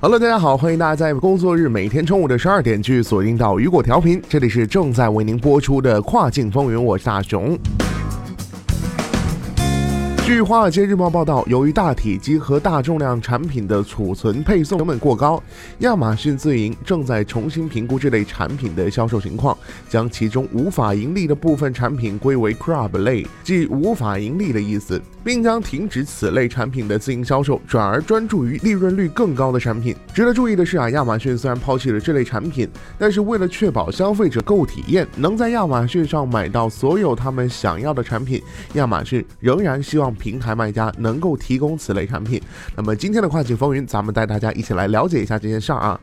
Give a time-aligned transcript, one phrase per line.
[0.00, 7.58] Hello，大家好，欢迎大家在工作日每天中午的十二点去锁定到雨果调频，这里是正在为您播出的跨境风云，我是大熊。
[10.28, 15.42] 据《华尔街日报》报道，由于大体积和大重量产品的储存配送成本过高，
[15.78, 19.56] 亚马逊自营正在重新评估这类产品的销售情况，
[19.88, 29.96] 将其中无法盈利的部分产品归为 Crab 类，即无法盈利的意思，并将停止此类产品的自营销售，转而专注于利润率更高的产品。
[30.12, 38.42] 值得注意的是啊，亚马逊虽然抛弃了这类产品，但是为了确保消费者购物体验能在亚马逊上买到所有他们想要的产品，
[38.74, 40.14] 亚马逊仍然希望。
[40.18, 42.42] 平台卖家能够提供此类产品。
[42.76, 45.98] 那么今天的跨境风云，咱们带大家一起来了解一下这件事儿啊。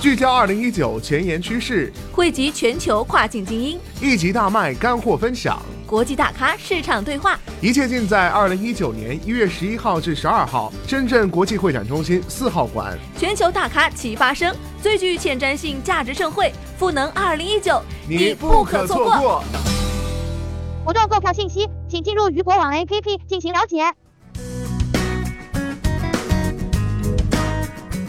[0.00, 12.96] 聚焦二零一九前沿趋势，汇集全球跨境精英，一集大卖干货分享，国际大咖市场对话，一切尽在二零一九年一月十一号至十二号，深圳国际会展中心四号馆。
[13.18, 19.42] 全球大咖齐发声，最具前瞻性价值盛会，赋能二零一九，你不可错过。
[20.86, 23.92] 活动购票信息，请进入鱼博网 APP 进行了解。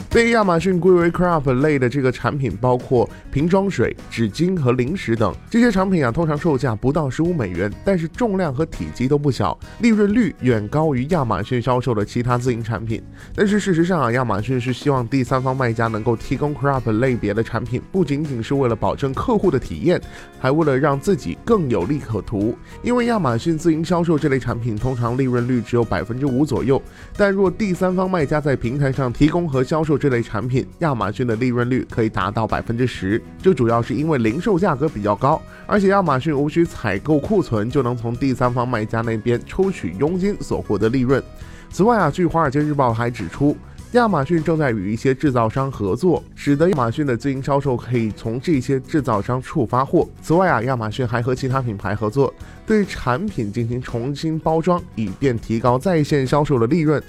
[0.09, 5.35] 被亚马逊归为 craft 类的这个产品，包括瓶装水、纸巾和零食等。
[5.49, 13.03] 这些产品啊，通常售价不到十五美元，但是重量和体积都不小，利润率远高于亚马逊销售的其他自营产品。
[13.35, 20.01] 但是事实上啊，亚马逊是希望第三方卖家能够提供 craft 类别的产品，不仅仅是为了保证客户的体验，
[20.39, 22.57] 还为了让自己更有利可图。
[22.81, 26.81] 因为亚马逊自营销售这类产品，通常利润率只有百分之五左右，
[27.17, 33.21] 但若第三方卖家在平台上提供和销售这类产品，亚马逊的利润率可以达到百分之十。
[33.41, 41.21] 这主要是因为零售价格比较高，而且亚马逊无需采购库存就能从第三方卖家那边抽取佣金所获得利润。
[41.69, 43.55] 此外啊，据《华尔街日报》还指出，
[43.93, 50.07] 亚马逊正在与一些制造商合作，使得亚马逊的自营销售可以从这些制造商处发货。
[50.21, 52.31] 此外啊，亚马逊还和其他品牌合作，
[52.63, 57.01] 对产品进行重新包装，以便提高在线销售的利润。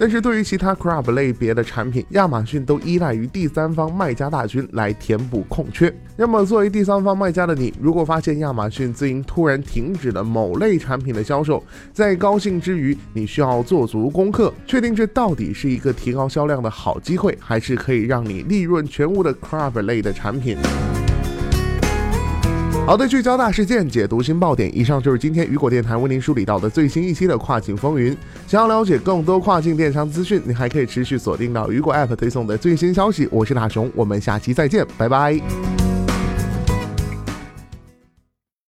[0.00, 5.92] 但是对于其他 crab 类别的产品，亚马逊都依赖于第三方卖家大军来填补空缺。
[6.16, 11.60] 那么作为第三方卖家的你，如果发现亚马逊自营突然停止了某类产品的销售，
[11.92, 20.56] 在高兴之余，你需要做足功课，确定这到底是一个提高销量的好机会，还是可以让你利润全屋的 crab 类的产品。
[22.86, 24.74] 好的，聚焦大事件，解读新爆点。
[24.74, 28.16] 以上就是今天雨果电台为您梳理到的最新一期的跨境风云。
[28.46, 33.28] 想要了解更多跨境电商资讯，你还可以持续锁定到雨果 App 推送的最新消息。
[33.30, 35.67] 我是大熊，我们下期再见，拜拜。